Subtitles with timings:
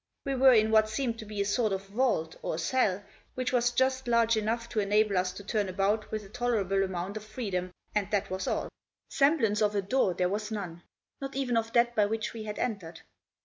[0.25, 3.03] We were in what seemed to be a sort of vault, or cell,
[3.35, 7.17] which was just large enough to enable us to turn about with a tolerable amount
[7.17, 8.69] of freedom, and that was all.
[9.09, 10.81] Semblance of a door there was none,
[11.21, 13.01] not even of that by which we had entered.